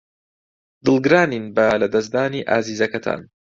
دڵگرانین 0.85 1.45
بە 1.55 1.65
لەدەستدانی 1.81 2.45
ئازیزەکەتان. 2.49 3.21